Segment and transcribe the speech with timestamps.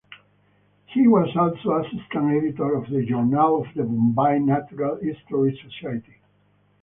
[0.87, 6.17] He was also assistant editor of the "Journal of the Bombay Natural History Society".